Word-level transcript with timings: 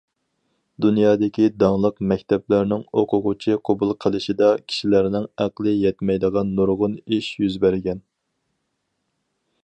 دۇنيادىكى 0.83 1.43
داڭلىق 1.63 1.99
مەكتەپلەرنىڭ 2.11 2.81
ئوقۇغۇچى 3.01 3.57
قوبۇل 3.69 3.93
قىلىشىدا، 4.05 4.49
كىشىلەرنىڭ 4.71 5.27
ئەقلىي 5.45 5.77
يەتمەيدىغان 5.83 6.55
نۇرغۇن 6.61 6.97
ئىش 7.19 7.29
يۈز 7.43 7.59
بەرگەن. 7.67 8.01